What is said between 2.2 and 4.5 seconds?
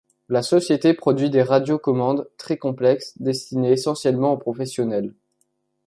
très complexes destinées essentiellement aux